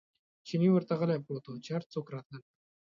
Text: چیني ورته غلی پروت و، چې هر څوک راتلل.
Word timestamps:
چیني 0.47 0.69
ورته 0.71 0.93
غلی 0.99 1.17
پروت 1.25 1.45
و، 1.47 1.61
چې 1.65 1.69
هر 1.77 1.83
څوک 1.91 2.05
راتلل. 2.15 2.43